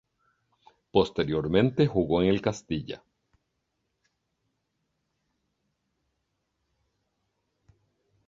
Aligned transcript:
Posteriormente 0.91 1.85
jugó 1.85 2.23
en 2.23 2.29
el 2.29 2.41
Castilla. 2.41 3.03